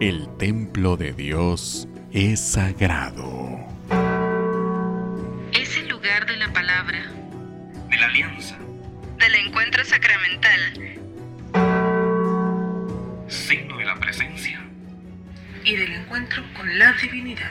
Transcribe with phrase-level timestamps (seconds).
[0.00, 3.58] El templo de Dios es sagrado.
[5.52, 7.02] Es el lugar de la palabra,
[7.90, 8.56] de la alianza,
[9.18, 10.60] del encuentro sacramental,
[13.28, 14.58] signo de la presencia
[15.66, 17.50] y del encuentro con la divinidad.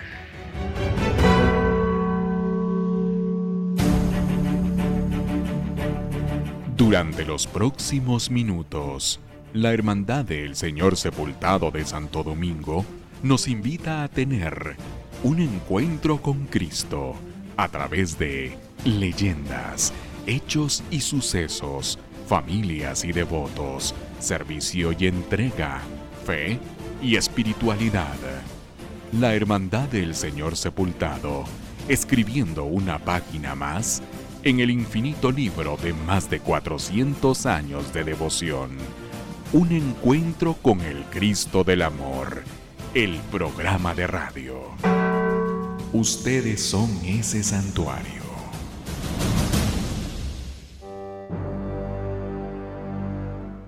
[6.75, 9.19] Durante los próximos minutos,
[9.53, 12.85] la Hermandad del Señor Sepultado de Santo Domingo
[13.23, 14.75] nos invita a tener
[15.23, 17.15] un encuentro con Cristo
[17.57, 19.91] a través de leyendas,
[20.27, 25.81] hechos y sucesos, familias y devotos, servicio y entrega,
[26.25, 26.59] fe
[27.01, 28.17] y espiritualidad.
[29.13, 31.43] La Hermandad del Señor Sepultado,
[31.87, 34.03] escribiendo una página más
[34.43, 38.69] en el infinito libro de más de 400 años de devoción.
[39.51, 42.43] Un encuentro con el Cristo del Amor,
[42.93, 44.61] el programa de radio.
[45.91, 48.21] Ustedes son ese santuario.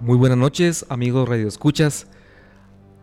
[0.02, 2.06] Muy buenas noches, amigos Radio Escuchas.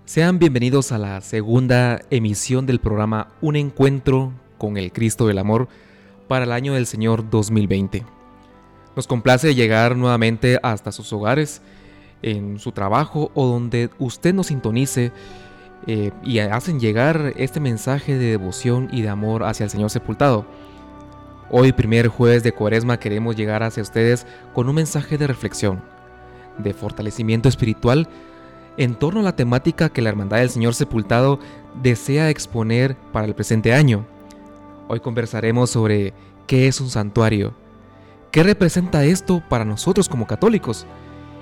[0.05, 5.67] Sean bienvenidos a la segunda emisión del programa Un Encuentro con el Cristo del Amor
[6.29, 8.05] para el año del Señor 2020.
[8.95, 11.61] Nos complace llegar nuevamente hasta sus hogares,
[12.23, 15.13] en su trabajo o donde usted nos sintonice
[15.87, 20.45] eh, y hacen llegar este mensaje de devoción y de amor hacia el Señor sepultado.
[21.51, 25.83] Hoy, primer jueves de Cuaresma, queremos llegar hacia ustedes con un mensaje de reflexión,
[26.59, 28.09] de fortalecimiento espiritual
[28.77, 31.41] en torno a la temática que la Hermandad del Señor Sepultado
[31.83, 34.07] desea exponer para el presente año.
[34.89, 36.15] Hoy conversaremos sobre
[36.47, 37.55] qué es un santuario,
[38.31, 40.87] qué representa esto para nosotros como católicos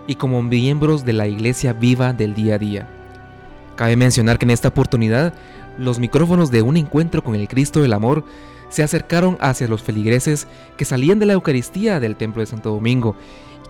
[0.07, 2.89] y como miembros de la iglesia viva del día a día.
[3.77, 5.35] Cabe mencionar que en esta oportunidad
[5.79, 8.25] los micrófonos de un encuentro con el Cristo del Amor
[8.69, 13.15] se acercaron hacia los feligreses que salían de la Eucaristía del Templo de Santo Domingo,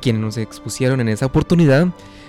[0.00, 1.88] quienes nos expusieron en esa oportunidad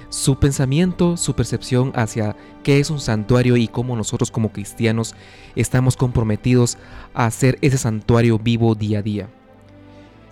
[0.10, 5.16] su pensamiento, su percepción hacia qué es un santuario y cómo nosotros como cristianos
[5.56, 6.78] estamos comprometidos
[7.14, 9.30] a hacer ese santuario vivo día a día.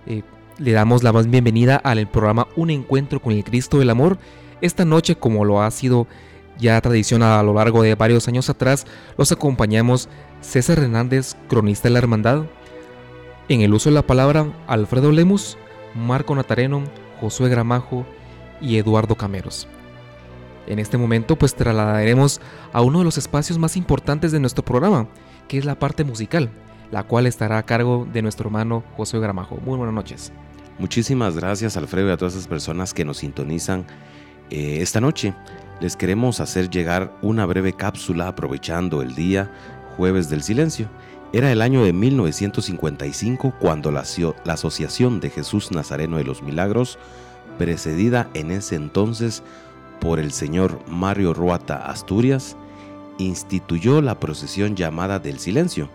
[0.06, 0.22] Eh,
[0.58, 4.18] le damos la más bienvenida al programa Un Encuentro con el Cristo del Amor.
[4.60, 6.06] Esta noche, como lo ha sido
[6.58, 8.86] ya tradición a lo largo de varios años atrás,
[9.18, 10.08] los acompañamos
[10.40, 12.44] César Hernández, cronista de la Hermandad.
[13.48, 15.58] En el uso de la palabra, Alfredo Lemus,
[15.94, 16.84] Marco Natareno,
[17.20, 18.06] Josué Gramajo,
[18.60, 19.68] y Eduardo Cameros.
[20.66, 22.40] En este momento pues trasladaremos
[22.72, 25.08] a uno de los espacios más importantes de nuestro programa,
[25.46, 26.50] que es la parte musical,
[26.90, 29.58] la cual estará a cargo de nuestro hermano José Gramajo.
[29.64, 30.32] Muy buenas noches.
[30.78, 33.86] Muchísimas gracias Alfredo y a todas esas personas que nos sintonizan
[34.50, 35.34] eh, esta noche.
[35.80, 39.50] Les queremos hacer llegar una breve cápsula aprovechando el día
[39.96, 40.88] jueves del silencio.
[41.32, 44.04] Era el año de 1955 cuando la,
[44.44, 46.98] la Asociación de Jesús Nazareno de los Milagros
[47.58, 49.42] precedida en ese entonces
[50.00, 52.56] por el señor Mario Ruata Asturias,
[53.18, 55.88] instituyó la procesión llamada del silencio,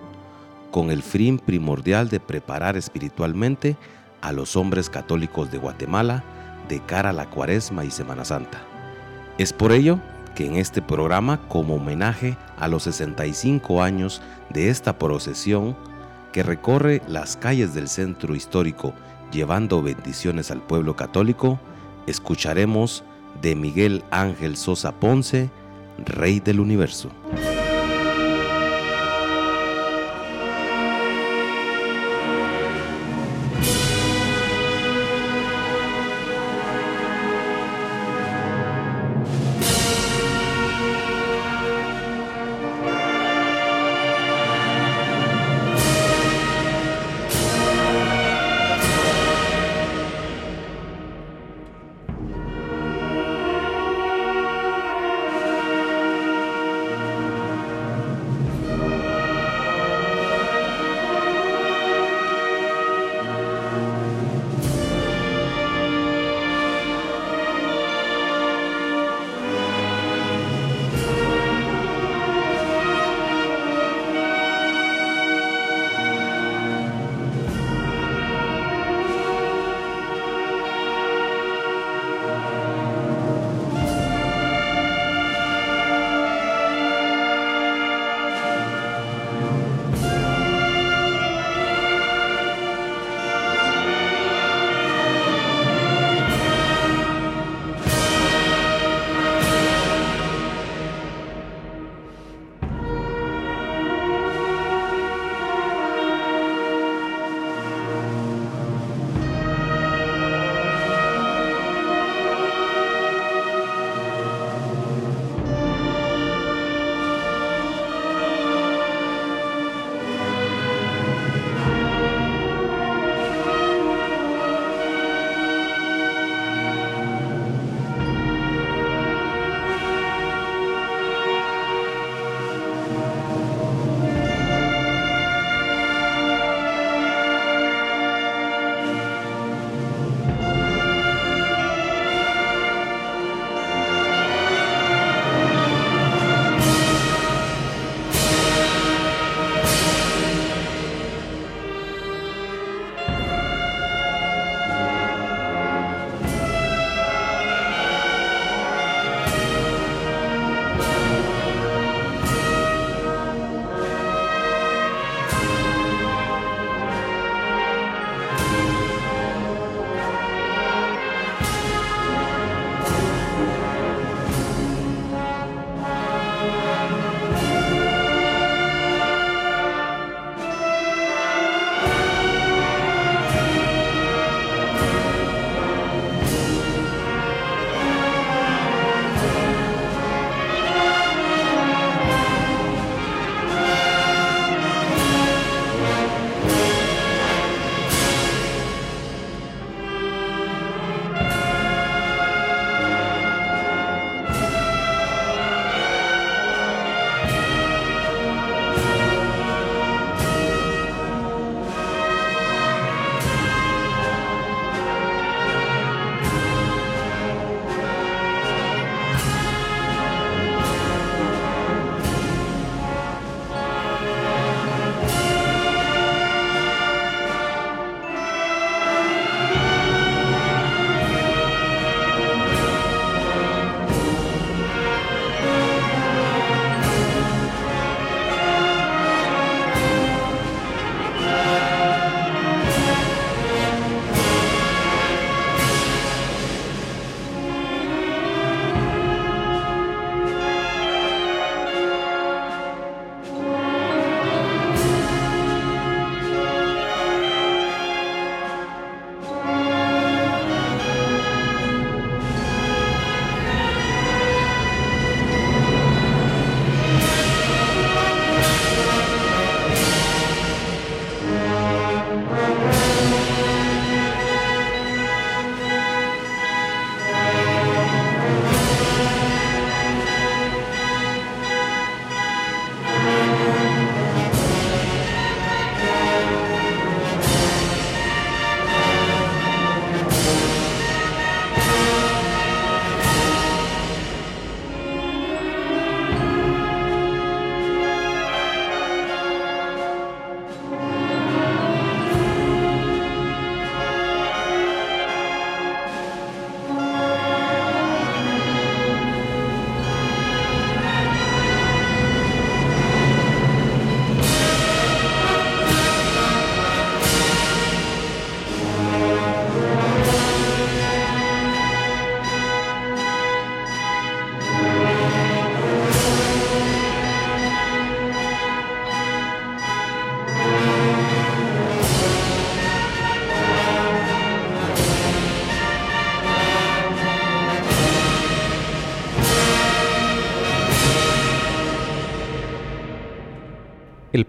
[0.71, 3.77] con el fin primordial de preparar espiritualmente
[4.21, 6.23] a los hombres católicos de Guatemala
[6.67, 8.61] de cara a la cuaresma y Semana Santa.
[9.37, 9.99] Es por ello
[10.35, 15.75] que en este programa, como homenaje a los 65 años de esta procesión
[16.31, 18.93] que recorre las calles del centro histórico
[19.31, 21.59] llevando bendiciones al pueblo católico,
[22.07, 23.03] escucharemos
[23.41, 25.49] de Miguel Ángel Sosa Ponce,
[26.05, 27.09] Rey del Universo.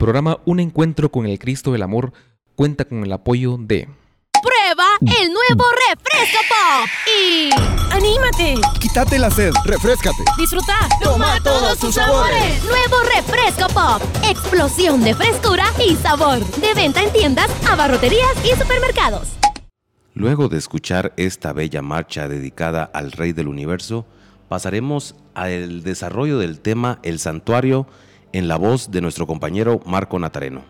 [0.03, 2.13] Programa Un Encuentro con el Cristo del Amor
[2.57, 3.89] cuenta con el apoyo de...
[4.33, 7.51] Prueba el nuevo Refresco Pop y...
[7.93, 8.61] ¡Anímate!
[8.81, 10.25] Quítate la sed, refrescate.
[10.37, 10.89] Disfruta.
[11.01, 12.65] Toma todos sus sabores.
[12.65, 14.03] Nuevo Refresco Pop.
[14.29, 16.41] Explosión de frescura y sabor.
[16.57, 19.29] De venta en tiendas, abarroterías y supermercados.
[20.15, 24.05] Luego de escuchar esta bella marcha dedicada al Rey del Universo,
[24.49, 27.87] pasaremos al desarrollo del tema El Santuario
[28.33, 30.63] en la voz de nuestro compañero Marco Natareno.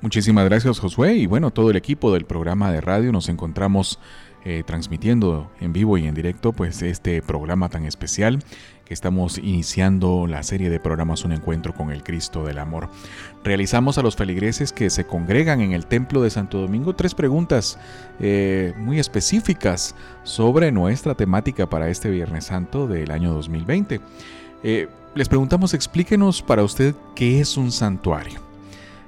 [0.00, 3.98] Muchísimas gracias Josué y bueno, todo el equipo del programa de radio nos encontramos
[4.44, 8.40] eh, transmitiendo en vivo y en directo pues este programa tan especial
[8.84, 12.90] que estamos iniciando la serie de programas Un Encuentro con el Cristo del Amor.
[13.42, 17.78] Realizamos a los feligreses que se congregan en el Templo de Santo Domingo tres preguntas
[18.20, 19.94] eh, muy específicas
[20.24, 24.02] sobre nuestra temática para este Viernes Santo del año 2020.
[24.62, 28.40] Eh, les preguntamos, explíquenos para usted qué es un santuario.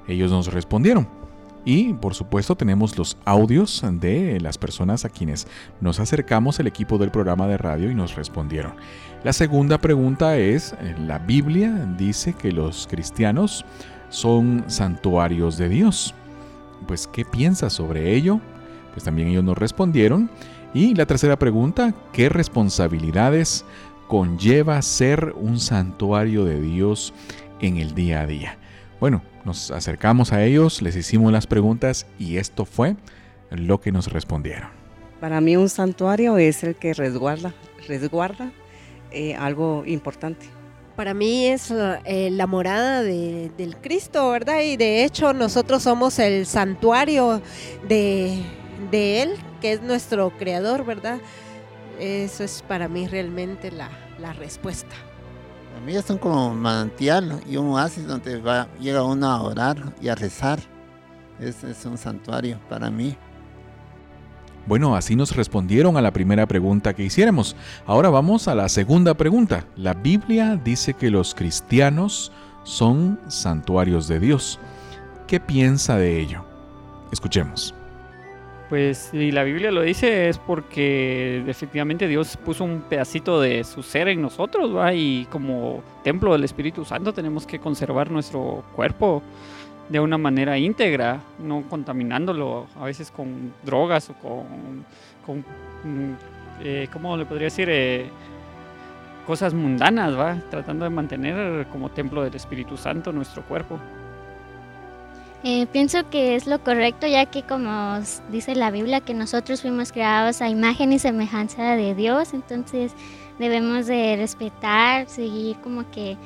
[0.07, 1.09] Ellos nos respondieron.
[1.65, 5.49] Y por supuesto tenemos los audios de las personas a quienes
[5.81, 8.75] nos acercamos el equipo del programa de radio y nos respondieron.
[9.25, 13.65] La segunda pregunta es, la Biblia dice que los cristianos
[14.11, 16.15] son santuarios de Dios.
[16.87, 18.41] Pues, ¿qué piensas sobre ello?
[18.93, 20.31] Pues también ellos nos respondieron.
[20.73, 23.65] Y la tercera pregunta, ¿qué responsabilidades
[24.09, 27.13] conlleva ser un santuario de Dios
[27.61, 28.59] en el día a día?
[29.01, 32.97] Bueno, nos acercamos a ellos, les hicimos las preguntas y esto fue
[33.51, 34.69] lo que nos respondieron.
[35.21, 37.55] Para mí un santuario es el que resguarda,
[37.89, 38.53] resguarda
[39.11, 40.47] eh, algo importante.
[40.97, 44.63] Para mí es eh, la morada de, del Cristo, ¿verdad?
[44.63, 47.43] Y de hecho nosotros somos el santuario
[47.87, 48.43] de,
[48.91, 51.19] de Él, que es nuestro creador, ¿verdad?
[51.99, 53.89] Eso es para mí realmente la,
[54.19, 54.95] la respuesta.
[55.73, 60.09] Para mí son como manantial y un oasis donde va, llega uno a orar y
[60.09, 60.59] a rezar.
[61.39, 63.17] Es, es un santuario para mí.
[64.67, 67.55] Bueno, así nos respondieron a la primera pregunta que hiciéramos.
[67.87, 69.65] Ahora vamos a la segunda pregunta.
[69.77, 72.33] La Biblia dice que los cristianos
[72.65, 74.59] son santuarios de Dios.
[75.29, 76.45] ¿Qué piensa de ello?
[77.13, 77.75] Escuchemos.
[78.69, 83.83] Pues si la Biblia lo dice es porque efectivamente Dios puso un pedacito de su
[83.83, 84.93] ser en nosotros, ¿va?
[84.93, 89.23] Y como templo del Espíritu Santo tenemos que conservar nuestro cuerpo
[89.89, 94.85] de una manera íntegra, no contaminándolo a veces con drogas o con,
[95.25, 95.45] con
[96.61, 97.69] eh, ¿cómo le podría decir?
[97.71, 98.11] Eh,
[99.27, 100.37] cosas mundanas, ¿va?
[100.51, 103.79] Tratando de mantener como templo del Espíritu Santo nuestro cuerpo.
[105.45, 108.01] Eh, pienso que es lo correcto, ya que como
[108.31, 112.93] dice la Biblia, que nosotros fuimos creados a imagen y semejanza de Dios, entonces
[113.39, 116.17] debemos de respetar, seguir como que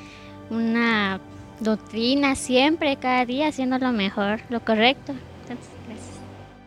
[0.49, 1.21] una
[1.61, 5.13] doctrina siempre, cada día, haciendo lo mejor, lo correcto.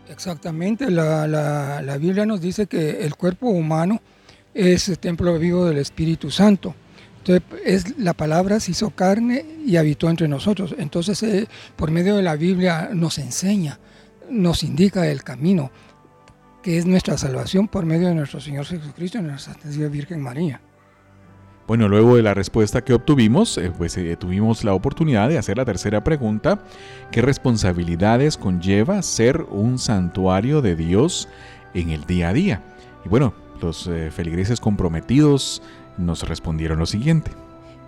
[0.09, 3.99] Exactamente, la, la, la Biblia nos dice que el cuerpo humano
[4.53, 6.75] es el templo vivo del Espíritu Santo.
[7.25, 10.75] Entonces, es, la palabra se hizo carne y habitó entre nosotros.
[10.77, 13.79] Entonces, eh, por medio de la Biblia nos enseña,
[14.29, 15.71] nos indica el camino,
[16.61, 20.59] que es nuestra salvación por medio de nuestro Señor Jesucristo y nuestra Santa Virgen María.
[21.65, 25.55] Bueno, luego de la respuesta que obtuvimos, eh, pues eh, tuvimos la oportunidad de hacer
[25.55, 26.61] la tercera pregunta.
[27.09, 31.29] ¿Qué responsabilidades conlleva ser un santuario de Dios
[31.73, 32.61] en el día a día?
[33.05, 35.61] Y bueno, los feligreses comprometidos
[35.97, 37.31] nos respondieron lo siguiente.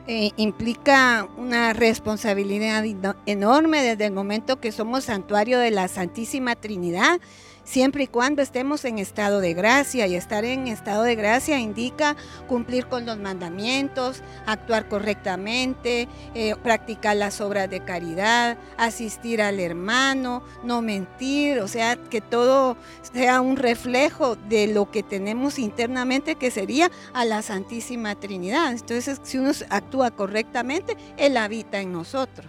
[0.08, 2.84] Eh, implica una responsabilidad
[3.26, 7.20] enorme desde el momento que somos santuario de la Santísima Trinidad
[7.66, 10.08] siempre y cuando estemos en estado de gracia.
[10.08, 12.16] Y estar en estado de gracia indica
[12.48, 20.44] cumplir con los mandamientos, actuar correctamente, eh, practicar las obras de caridad, asistir al hermano,
[20.64, 22.78] no mentir, o sea, que todo
[23.14, 28.72] sea un reflejo de lo que tenemos internamente, que sería a la Santísima Trinidad.
[28.72, 32.48] Entonces, si uno actúa correctamente, Él habita en nosotros.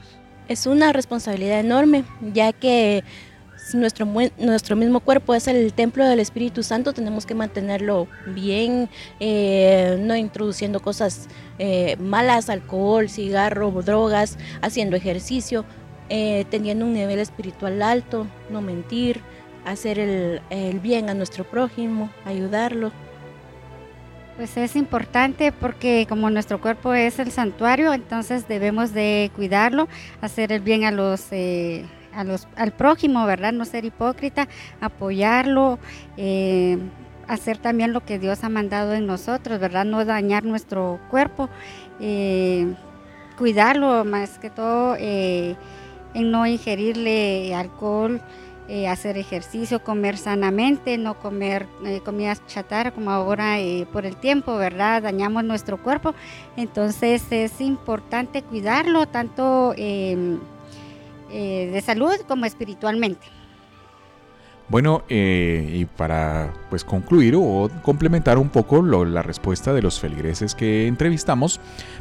[0.48, 3.02] Es una responsabilidad enorme, ya que
[3.74, 4.06] nuestro,
[4.38, 8.88] nuestro mismo cuerpo es el templo del Espíritu Santo, tenemos que mantenerlo bien,
[9.20, 15.64] eh, no introduciendo cosas eh, malas, alcohol, cigarro, drogas, haciendo ejercicio,
[16.08, 19.20] eh, teniendo un nivel espiritual alto, no mentir,
[19.64, 22.92] hacer el, el bien a nuestro prójimo, ayudarlo.
[24.36, 29.88] Pues es importante porque como nuestro cuerpo es el santuario, entonces debemos de cuidarlo,
[30.20, 31.32] hacer el bien a los
[32.16, 33.52] al prójimo, ¿verdad?
[33.52, 34.48] No ser hipócrita,
[34.80, 35.78] apoyarlo,
[36.16, 36.78] eh,
[37.28, 39.84] hacer también lo que Dios ha mandado en nosotros, ¿verdad?
[39.84, 41.48] No dañar nuestro cuerpo,
[42.00, 42.74] eh,
[43.36, 44.96] cuidarlo más que todo.
[44.98, 45.56] Eh,
[46.14, 48.22] en no ingerirle alcohol,
[48.88, 51.66] hacer ejercicio, comer sanamente, no comer
[52.06, 53.56] comidas chatarra como ahora
[53.92, 55.02] por el tiempo, ¿verdad?
[55.02, 56.14] Dañamos nuestro cuerpo.
[56.56, 59.74] Entonces es importante cuidarlo tanto
[61.30, 63.26] em, de salud como espiritualmente.
[64.68, 70.88] Bueno, y para pues concluir o complementar un poco la respuesta de los feligreses que
[70.88, 71.60] entrevistamos,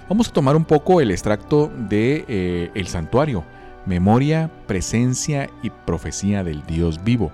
[0.09, 3.43] vamos a tomar un poco el extracto de el santuario
[3.85, 7.31] memoria, presencia y profecía del Dios vivo.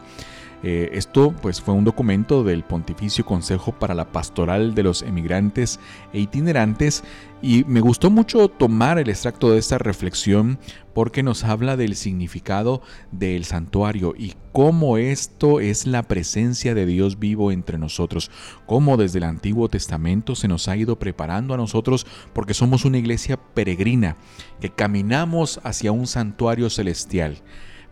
[0.63, 5.79] Eh, esto pues fue un documento del Pontificio Consejo para la Pastoral de los Emigrantes
[6.13, 7.03] e Itinerantes
[7.41, 10.59] y me gustó mucho tomar el extracto de esta reflexión
[10.93, 17.17] porque nos habla del significado del santuario y cómo esto es la presencia de Dios
[17.17, 18.29] vivo entre nosotros,
[18.67, 22.99] cómo desde el Antiguo Testamento se nos ha ido preparando a nosotros porque somos una
[22.99, 24.15] iglesia peregrina,
[24.59, 27.37] que caminamos hacia un santuario celestial.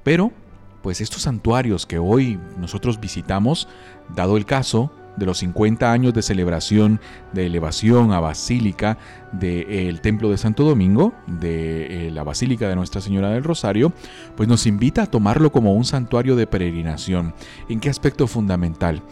[0.04, 0.32] Pero
[0.82, 3.68] pues estos santuarios que hoy nosotros visitamos,
[4.16, 7.00] dado el caso de los 50 años de celebración
[7.34, 8.98] de elevación a basílica
[9.34, 13.92] del Templo de Santo Domingo, de eh, la Basílica de Nuestra Señora del Rosario,
[14.36, 17.36] pues nos invita a tomarlo como un santuario de peregrinación.
[17.68, 19.04] ¿En qué aspecto fundamental?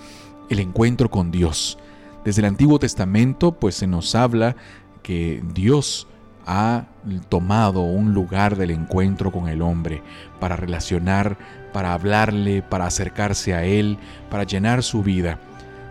[0.50, 1.78] El encuentro con Dios.
[2.24, 4.56] Desde el Antiguo Testamento, pues se nos habla
[5.04, 6.08] que Dios
[6.48, 6.86] ha
[7.28, 10.02] tomado un lugar del encuentro con el hombre
[10.40, 11.38] para relacionar,
[11.74, 13.98] para hablarle, para acercarse a él,
[14.32, 15.40] para llenar su vida.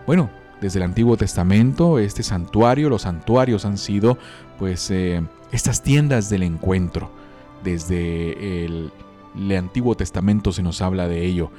[0.07, 4.17] Bueno, desde el Antiguo Testamento, este santuario, los santuarios han sido
[4.57, 7.11] pues eh, estas tiendas del encuentro.
[7.63, 8.91] Desde el,
[9.55, 11.51] Antiguo Testamento se nos habla de ello.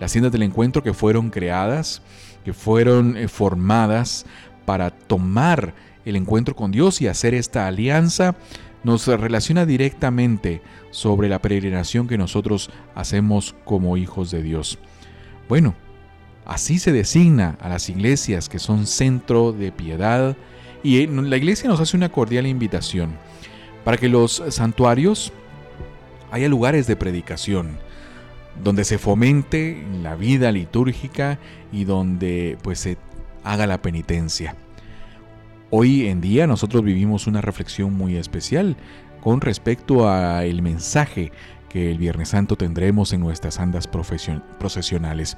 [0.00, 2.00] Las tiendas del encuentro que fueron creadas,
[2.44, 4.24] que fueron eh, formadas
[4.64, 5.74] para tomar
[6.06, 8.36] el encuentro con Dios y hacer esta alianza
[8.84, 14.78] nos relaciona directamente sobre la peregrinación que nosotros hacemos como hijos de Dios.
[15.48, 15.74] Bueno,
[16.46, 20.36] así se designa a las iglesias que son centro de piedad
[20.82, 23.10] y la iglesia nos hace una cordial invitación
[23.84, 25.32] para que los santuarios
[26.30, 27.78] haya lugares de predicación
[28.62, 31.38] donde se fomente la vida litúrgica
[31.72, 32.96] y donde pues se
[33.44, 34.56] haga la penitencia.
[35.70, 38.76] Hoy en día nosotros vivimos una reflexión muy especial
[39.20, 41.32] con respecto a el mensaje
[41.68, 45.36] que el Viernes Santo tendremos en nuestras andas procesionales.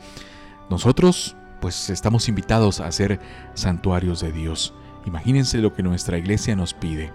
[0.69, 3.21] Nosotros pues estamos invitados a ser
[3.55, 4.75] santuarios de Dios.
[5.07, 7.11] Imagínense lo que nuestra iglesia nos pide,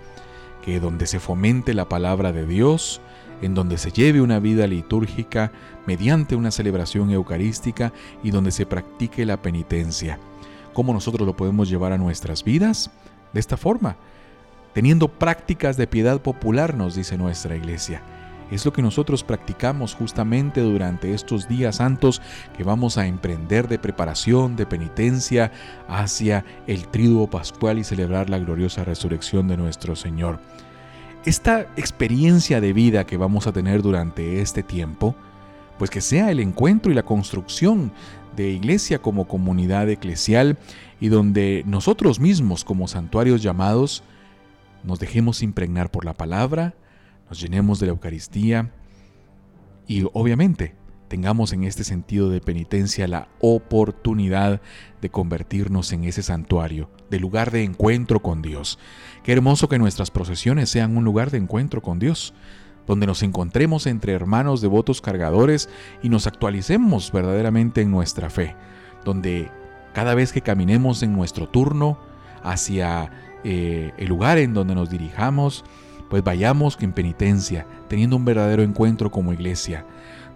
[0.63, 2.99] que donde se fomente la palabra de Dios,
[3.43, 5.51] en donde se lleve una vida litúrgica
[5.85, 7.93] mediante una celebración eucarística
[8.23, 10.17] y donde se practique la penitencia.
[10.73, 12.89] ¿Cómo nosotros lo podemos llevar a nuestras vidas?
[13.33, 13.97] De esta forma,
[14.73, 18.01] teniendo prácticas de piedad popular, nos dice nuestra iglesia.
[18.51, 22.21] Es lo que nosotros practicamos justamente durante estos días santos
[22.55, 25.51] que vamos a emprender de preparación, de penitencia
[25.87, 30.39] hacia el triduo pascual y celebrar la gloriosa resurrección de nuestro Señor.
[31.25, 35.15] Esta experiencia de vida que vamos a tener durante este tiempo,
[35.79, 37.91] pues que sea el encuentro y la construcción
[38.35, 40.57] de iglesia como comunidad eclesial
[41.03, 44.05] y donde nosotros mismos como santuarios llamados
[44.85, 46.75] nos dejemos impregnar por la palabra,
[47.29, 48.71] nos llenemos de la Eucaristía
[49.85, 50.75] y obviamente
[51.09, 54.61] tengamos en este sentido de penitencia la oportunidad
[55.01, 58.79] de convertirnos en ese santuario, de lugar de encuentro con Dios.
[59.23, 62.33] Qué hermoso que nuestras procesiones sean un lugar de encuentro con Dios
[62.87, 65.67] donde nos encontremos entre hermanos devotos cargadores
[66.01, 68.55] y nos actualicemos verdaderamente en nuestra fe,
[69.03, 69.51] donde
[69.93, 71.97] cada vez que caminemos en nuestro turno
[72.43, 73.11] hacia
[73.43, 75.63] eh, el lugar en donde nos dirijamos,
[76.09, 79.85] pues vayamos en penitencia, teniendo un verdadero encuentro como iglesia,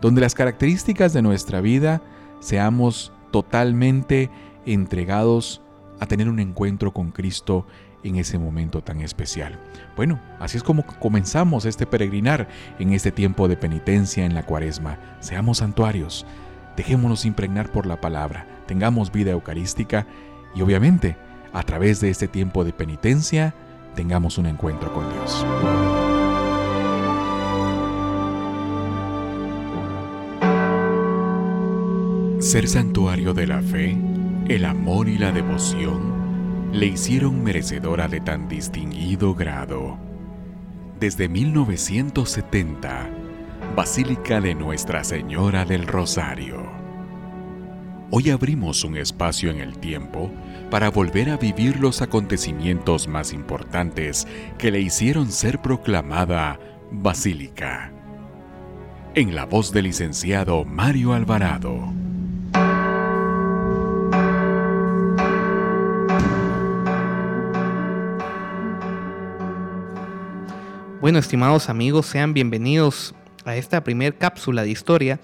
[0.02, 2.02] donde las características de nuestra vida
[2.40, 4.30] seamos totalmente
[4.66, 5.62] entregados
[6.00, 7.66] a tener un encuentro con Cristo
[8.04, 9.60] en ese momento tan especial.
[9.96, 12.48] Bueno, así es como comenzamos este peregrinar
[12.80, 14.98] en este tiempo de penitencia en la cuaresma.
[15.20, 16.26] Seamos santuarios,
[16.76, 20.06] dejémonos impregnar por la palabra, tengamos vida eucarística
[20.54, 21.18] y obviamente
[21.54, 23.56] a través de este tiempo de penitencia
[23.96, 25.46] tengamos un encuentro con Dios.
[32.40, 33.98] Ser santuario de la fe,
[34.48, 39.98] el amor y la devoción le hicieron merecedora de tan distinguido grado.
[41.00, 43.10] Desde 1970,
[43.76, 46.87] Basílica de Nuestra Señora del Rosario.
[48.10, 50.32] Hoy abrimos un espacio en el tiempo
[50.72, 54.26] para volver a vivir los acontecimientos más importantes
[54.58, 56.58] que le hicieron ser proclamada
[56.90, 57.92] Basílica.
[59.14, 61.92] en la voz del licenciado Mario Alvarado.
[71.02, 75.20] Bueno, estimados amigos, sean bienvenidos a esta primer cápsula de historia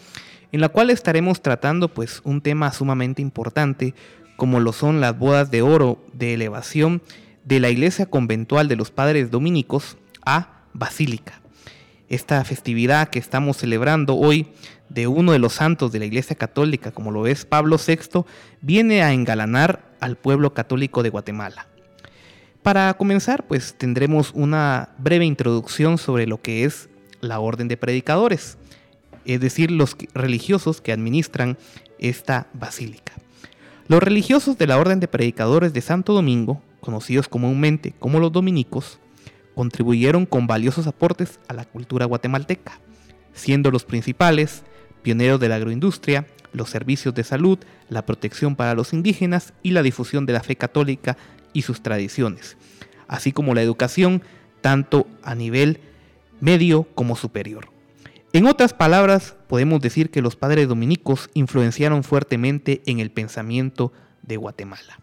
[0.54, 3.96] en la cual estaremos tratando pues un tema sumamente importante
[4.38, 7.02] como lo son las bodas de oro de elevación
[7.44, 11.42] de la iglesia conventual de los padres dominicos a Basílica.
[12.08, 14.48] Esta festividad que estamos celebrando hoy
[14.90, 18.24] de uno de los santos de la iglesia católica como lo es Pablo VI
[18.62, 21.66] viene a engalanar al pueblo católico de Guatemala.
[22.62, 26.90] Para comenzar, pues tendremos una breve introducción sobre lo que es
[27.22, 28.58] la orden de predicadores,
[29.26, 31.58] es decir, los religiosos que administran
[32.00, 33.14] esta basílica.
[33.88, 39.00] Los religiosos de la orden de predicadores de Santo Domingo, conocidos comúnmente como los dominicos,
[39.56, 42.80] contribuyeron con valiosos aportes a la cultura guatemalteca,
[43.34, 44.64] siendo los principales
[45.02, 47.60] pioneros de la agroindustria, los servicios de salud,
[47.90, 51.18] la protección para los indígenas y la difusión de la fe católica
[51.52, 52.58] y sus tradiciones,
[53.08, 54.24] así como la educación
[54.62, 55.80] tanto a nivel
[56.40, 57.73] medio como superior.
[58.36, 63.94] En otras palabras, podemos decir que los padres dominicos influenciaron fuertemente en el pensamiento
[64.24, 65.00] de Guatemala.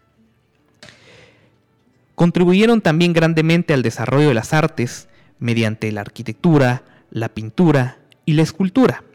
[2.15, 5.07] Contribuyeron también grandemente al desarrollo de las artes
[5.39, 9.05] mediante la arquitectura, la pintura y la escultura.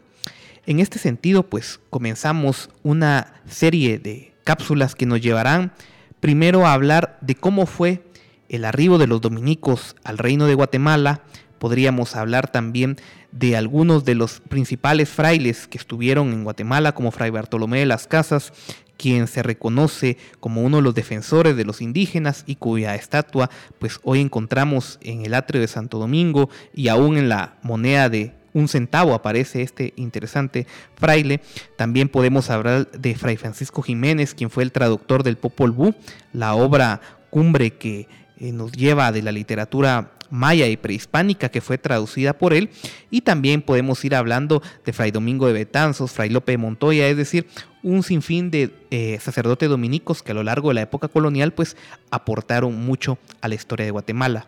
[0.65, 5.73] En este sentido, pues comenzamos una serie de cápsulas que nos llevarán
[6.19, 8.03] primero a hablar de cómo fue
[8.49, 11.21] el arribo de los dominicos al reino de Guatemala,
[11.59, 12.97] podríamos hablar también
[13.31, 18.07] de algunos de los principales frailes que estuvieron en Guatemala, como Fray Bartolomé de las
[18.07, 18.53] Casas,
[18.97, 23.99] quien se reconoce como uno de los defensores de los indígenas y cuya estatua pues
[24.03, 28.67] hoy encontramos en el atrio de Santo Domingo y aún en la moneda de un
[28.67, 30.65] centavo aparece este interesante
[30.95, 31.41] fraile.
[31.75, 35.93] También podemos hablar de Fray Francisco Jiménez, quien fue el traductor del Popol Vuh,
[36.33, 38.07] la obra cumbre que
[38.39, 42.69] eh, nos lleva de la literatura maya y prehispánica que fue traducida por él
[43.09, 47.17] y también podemos ir hablando de Fray Domingo de Betanzos, Fray Lope de Montoya, es
[47.17, 47.47] decir,
[47.83, 51.77] un sinfín de eh, sacerdotes dominicos que a lo largo de la época colonial pues
[52.11, 54.47] aportaron mucho a la historia de Guatemala.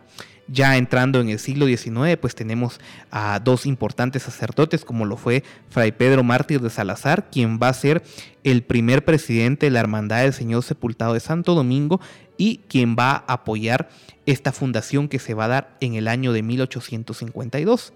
[0.52, 2.80] Ya entrando en el siglo XIX, pues tenemos
[3.12, 7.74] a dos importantes sacerdotes, como lo fue Fray Pedro Mártir de Salazar, quien va a
[7.74, 8.02] ser
[8.44, 12.02] el primer presidente de la Hermandad del Señor Sepultado de Santo Domingo
[12.40, 13.90] y quien va a apoyar
[14.26, 17.94] esta fundación que se va a dar en el año de 1852.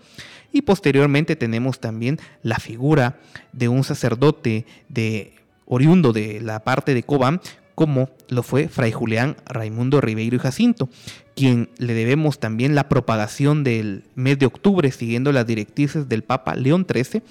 [0.52, 3.20] Y posteriormente tenemos también la figura
[3.54, 5.34] de un sacerdote de
[5.66, 7.40] oriundo de la parte de Cobán,
[7.74, 10.90] como lo fue Fray Julián Raimundo Ribeiro y Jacinto,
[11.36, 16.56] quien le debemos también la propagación del mes de octubre siguiendo las directrices del Papa
[16.56, 17.24] León XIII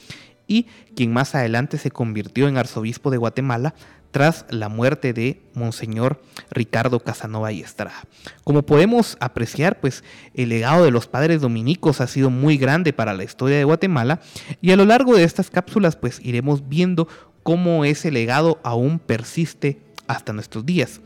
[0.49, 3.75] y quien más adelante se convirtió en arzobispo de Guatemala
[4.13, 8.05] tras la muerte de Monseñor Ricardo Casanova y Estrada.
[8.45, 13.15] Como podemos apreciar, pues el legado de los padres dominicos ha sido muy grande para
[13.15, 14.21] la historia de Guatemala
[14.61, 17.09] y a lo largo de estas cápsulas pues iremos viendo
[17.43, 21.01] cómo ese legado aún persiste hasta nuestros días.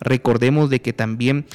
[0.00, 1.46] Recordemos de que también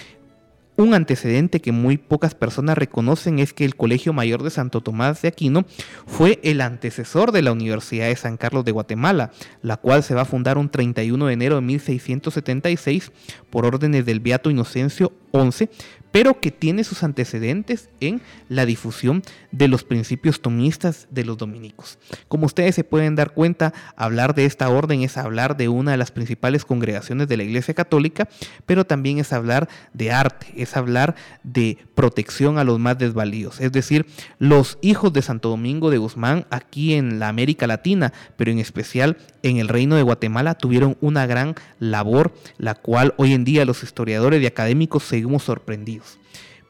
[0.77, 5.21] un antecedente que muy pocas personas reconocen es que el Colegio Mayor de Santo Tomás
[5.21, 5.65] de Aquino
[6.05, 10.21] fue el antecesor de la Universidad de San Carlos de Guatemala, la cual se va
[10.21, 13.11] a fundar un 31 de enero de 1676
[13.49, 15.69] por órdenes del Beato Inocencio XI,
[16.15, 21.99] pero que tiene sus antecedentes en la difusión de los principios tomistas de los dominicos.
[22.29, 25.97] Como ustedes se pueden dar cuenta, hablar de esta orden es hablar de una de
[25.97, 28.29] las principales congregaciones de la Iglesia Católica,
[28.65, 33.71] pero también es hablar de arte, es hablar de protección a los más desvalidos, es
[33.71, 34.05] decir,
[34.37, 39.17] los hijos de Santo Domingo de Guzmán aquí en la América Latina, pero en especial
[39.43, 43.83] en el reino de Guatemala, tuvieron una gran labor, la cual hoy en día los
[43.83, 46.19] historiadores y académicos seguimos sorprendidos.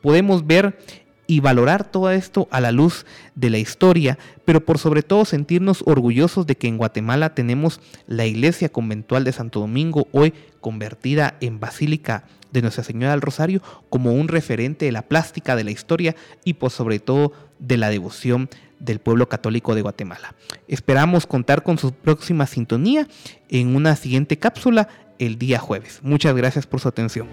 [0.01, 0.77] Podemos ver
[1.27, 5.83] y valorar todo esto a la luz de la historia, pero por sobre todo sentirnos
[5.85, 11.59] orgullosos de que en Guatemala tenemos la iglesia conventual de Santo Domingo, hoy convertida en
[11.59, 16.15] Basílica de Nuestra Señora del Rosario, como un referente de la plástica de la historia
[16.43, 20.35] y por sobre todo de la devoción del pueblo católico de Guatemala.
[20.67, 23.07] Esperamos contar con su próxima sintonía
[23.49, 24.87] en una siguiente cápsula
[25.19, 25.99] el día jueves.
[26.03, 27.27] Muchas gracias por su atención.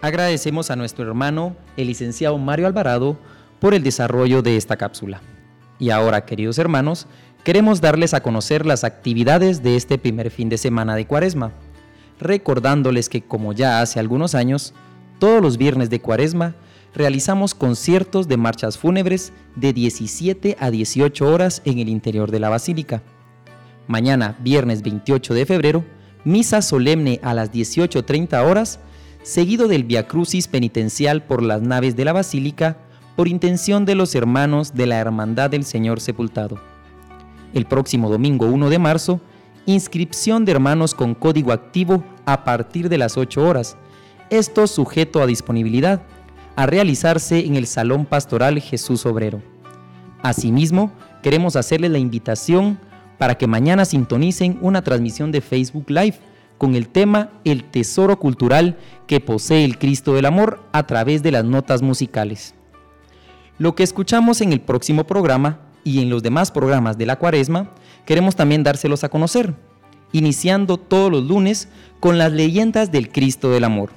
[0.00, 3.18] Agradecemos a nuestro hermano, el licenciado Mario Alvarado,
[3.60, 5.20] por el desarrollo de esta cápsula.
[5.78, 7.06] Y ahora, queridos hermanos,
[7.44, 11.52] queremos darles a conocer las actividades de este primer fin de semana de Cuaresma,
[12.20, 14.74] recordándoles que como ya hace algunos años,
[15.18, 16.54] todos los viernes de Cuaresma
[16.94, 22.48] realizamos conciertos de marchas fúnebres de 17 a 18 horas en el interior de la
[22.48, 23.02] basílica.
[23.86, 25.84] Mañana, viernes 28 de febrero,
[26.24, 28.80] misa solemne a las 18.30 horas,
[29.26, 32.76] seguido del Via Crucis penitencial por las naves de la basílica
[33.16, 36.60] por intención de los hermanos de la Hermandad del Señor Sepultado.
[37.52, 39.20] El próximo domingo 1 de marzo,
[39.66, 43.76] inscripción de hermanos con código activo a partir de las 8 horas,
[44.30, 46.02] esto sujeto a disponibilidad,
[46.54, 49.42] a realizarse en el Salón Pastoral Jesús Obrero.
[50.22, 50.92] Asimismo,
[51.24, 52.78] queremos hacerles la invitación
[53.18, 56.14] para que mañana sintonicen una transmisión de Facebook Live
[56.58, 61.32] con el tema El tesoro cultural que posee el Cristo del Amor a través de
[61.32, 62.54] las notas musicales.
[63.58, 67.70] Lo que escuchamos en el próximo programa y en los demás programas de la cuaresma,
[68.04, 69.54] queremos también dárselos a conocer,
[70.12, 71.68] iniciando todos los lunes
[72.00, 73.90] con las leyendas del Cristo del Amor.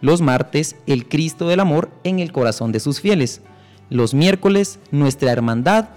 [0.00, 3.42] Los martes, el Cristo del Amor en el corazón de sus fieles.
[3.90, 5.90] Los miércoles, nuestra hermandad,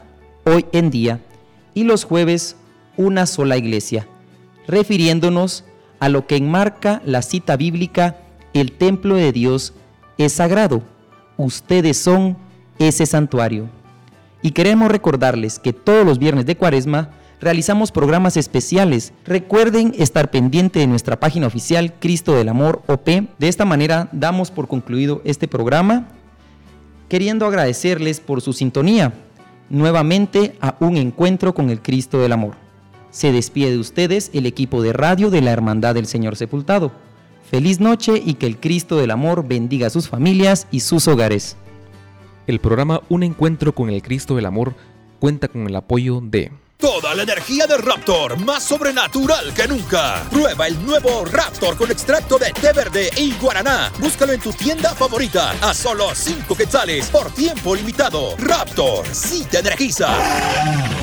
[0.45, 1.21] hoy en día.
[1.73, 2.57] Y los jueves,
[2.97, 4.07] una sola iglesia,
[4.67, 5.63] refiriéndonos
[6.03, 8.17] a lo que enmarca la cita bíblica,
[8.53, 9.73] el templo de Dios
[10.17, 10.83] es sagrado.
[11.37, 12.35] Ustedes son
[12.77, 13.69] ese santuario.
[14.41, 19.13] Y queremos recordarles que todos los viernes de cuaresma realizamos programas especiales.
[19.23, 23.05] Recuerden estar pendiente de nuestra página oficial Cristo del Amor OP.
[23.05, 26.09] De esta manera damos por concluido este programa,
[27.07, 29.13] queriendo agradecerles por su sintonía
[29.69, 32.62] nuevamente a un encuentro con el Cristo del Amor.
[33.13, 36.91] Se despide de ustedes el equipo de radio de la Hermandad del Señor Sepultado.
[37.49, 41.55] Feliz noche y que el Cristo del Amor bendiga a sus familias y sus hogares.
[42.47, 44.73] El programa Un Encuentro con el Cristo del Amor
[45.19, 46.51] cuenta con el apoyo de...
[46.77, 50.23] Toda la energía de Raptor, más sobrenatural que nunca.
[50.31, 53.91] Prueba el nuevo Raptor con extracto de té verde y guaraná.
[53.99, 58.35] Búscalo en tu tienda favorita a solo 5 quetzales por tiempo limitado.
[58.37, 60.09] Raptor, sí te energiza.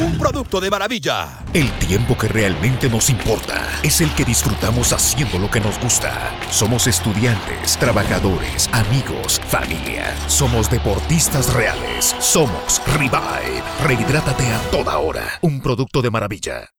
[0.00, 1.28] Un producto de maravilla.
[1.52, 6.32] El tiempo que realmente nos importa es el que disfrutamos haciendo lo que nos gusta.
[6.50, 10.16] Somos estudiantes, trabajadores, amigos, familia.
[10.26, 12.16] Somos deportistas reales.
[12.18, 13.62] Somos Revive.
[13.84, 15.38] Rehidrátate a toda hora.
[15.42, 16.70] Un producto de maravilla.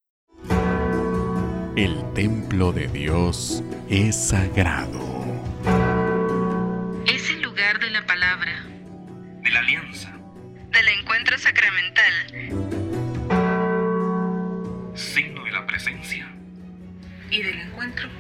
[1.76, 5.00] El templo de Dios es sagrado.
[7.06, 8.66] Es el lugar de la palabra,
[9.44, 10.12] de la alianza,
[10.72, 12.61] del encuentro sacramental,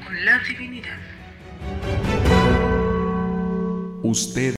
[0.03, 0.97] con la divinidad.
[4.01, 4.49] Usted